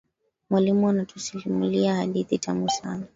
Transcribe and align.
Mwalimu 0.49 0.89
anatusimulia 0.89 1.95
hadithi 1.95 2.37
tamu 2.37 2.69
sana. 2.69 3.05